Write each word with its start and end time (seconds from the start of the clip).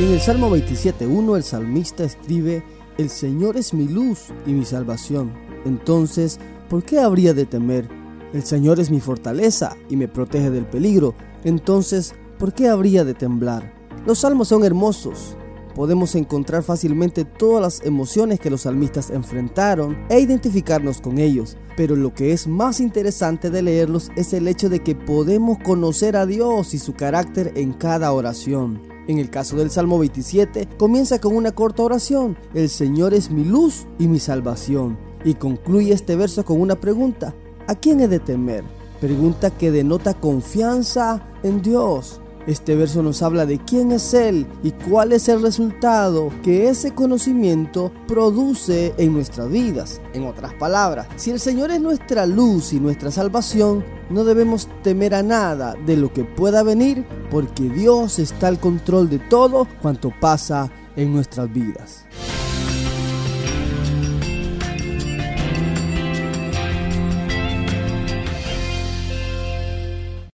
En 0.00 0.12
el 0.12 0.20
Salmo 0.22 0.48
27.1 0.56 1.36
el 1.36 1.42
salmista 1.42 2.04
escribe, 2.04 2.62
El 2.96 3.10
Señor 3.10 3.58
es 3.58 3.74
mi 3.74 3.86
luz 3.86 4.28
y 4.46 4.52
mi 4.54 4.64
salvación. 4.64 5.30
Entonces, 5.66 6.38
¿por 6.70 6.84
qué 6.84 7.00
habría 7.00 7.34
de 7.34 7.44
temer? 7.44 7.86
El 8.32 8.42
Señor 8.42 8.80
es 8.80 8.90
mi 8.90 9.00
fortaleza 9.00 9.76
y 9.90 9.96
me 9.96 10.08
protege 10.08 10.48
del 10.48 10.64
peligro. 10.64 11.14
Entonces, 11.44 12.14
¿por 12.38 12.54
qué 12.54 12.68
habría 12.68 13.04
de 13.04 13.12
temblar? 13.12 13.74
Los 14.06 14.20
salmos 14.20 14.48
son 14.48 14.64
hermosos. 14.64 15.36
Podemos 15.74 16.14
encontrar 16.14 16.62
fácilmente 16.62 17.26
todas 17.26 17.60
las 17.60 17.86
emociones 17.86 18.40
que 18.40 18.48
los 18.48 18.62
salmistas 18.62 19.10
enfrentaron 19.10 19.98
e 20.08 20.18
identificarnos 20.18 21.02
con 21.02 21.18
ellos. 21.18 21.58
Pero 21.76 21.94
lo 21.94 22.14
que 22.14 22.32
es 22.32 22.46
más 22.46 22.80
interesante 22.80 23.50
de 23.50 23.60
leerlos 23.60 24.10
es 24.16 24.32
el 24.32 24.48
hecho 24.48 24.70
de 24.70 24.80
que 24.80 24.94
podemos 24.94 25.58
conocer 25.58 26.16
a 26.16 26.24
Dios 26.24 26.72
y 26.72 26.78
su 26.78 26.94
carácter 26.94 27.52
en 27.54 27.74
cada 27.74 28.12
oración. 28.12 28.80
En 29.10 29.18
el 29.18 29.28
caso 29.28 29.56
del 29.56 29.72
Salmo 29.72 29.98
27, 29.98 30.68
comienza 30.78 31.20
con 31.20 31.34
una 31.34 31.50
corta 31.50 31.82
oración, 31.82 32.38
el 32.54 32.68
Señor 32.68 33.12
es 33.12 33.28
mi 33.28 33.42
luz 33.42 33.88
y 33.98 34.06
mi 34.06 34.20
salvación, 34.20 34.96
y 35.24 35.34
concluye 35.34 35.92
este 35.92 36.14
verso 36.14 36.44
con 36.44 36.60
una 36.60 36.78
pregunta, 36.78 37.34
¿a 37.66 37.74
quién 37.74 37.98
he 37.98 38.06
de 38.06 38.20
temer? 38.20 38.62
Pregunta 39.00 39.50
que 39.50 39.72
denota 39.72 40.14
confianza 40.14 41.26
en 41.42 41.60
Dios. 41.60 42.20
Este 42.46 42.76
verso 42.76 43.02
nos 43.02 43.20
habla 43.22 43.46
de 43.46 43.58
quién 43.58 43.90
es 43.90 44.14
Él 44.14 44.46
y 44.62 44.70
cuál 44.70 45.10
es 45.10 45.28
el 45.28 45.42
resultado 45.42 46.30
que 46.44 46.68
ese 46.68 46.92
conocimiento 46.94 47.90
produce 48.06 48.94
en 48.96 49.12
nuestras 49.12 49.50
vidas. 49.50 50.00
En 50.14 50.24
otras 50.24 50.54
palabras, 50.54 51.08
si 51.16 51.32
el 51.32 51.40
Señor 51.40 51.72
es 51.72 51.80
nuestra 51.80 52.26
luz 52.26 52.72
y 52.72 52.78
nuestra 52.78 53.10
salvación, 53.10 53.84
no 54.10 54.24
debemos 54.24 54.68
temer 54.82 55.14
a 55.14 55.22
nada 55.22 55.74
de 55.86 55.96
lo 55.96 56.12
que 56.12 56.24
pueda 56.24 56.62
venir 56.62 57.06
porque 57.30 57.64
Dios 57.64 58.18
está 58.18 58.48
al 58.48 58.58
control 58.58 59.08
de 59.08 59.18
todo 59.18 59.66
cuanto 59.80 60.12
pasa 60.20 60.70
en 60.96 61.12
nuestras 61.12 61.52
vidas. 61.52 62.06